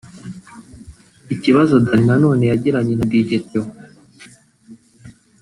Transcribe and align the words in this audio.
Ikibazo 1.35 1.73
Danny 1.85 2.05
Nanone 2.07 2.43
yagiranye 2.51 2.93
na 2.95 3.05
Dj 3.11 3.29
Theo 3.47 3.69